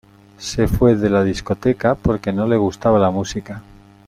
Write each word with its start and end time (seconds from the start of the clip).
Se 0.39 0.67
fue 0.67 0.95
de 0.95 1.11
la 1.11 1.23
discoteca 1.23 1.93
porque 1.93 2.33
no 2.33 2.47
le 2.47 2.55
gustaba 2.57 2.97
la 2.97 3.11
música. 3.11 3.61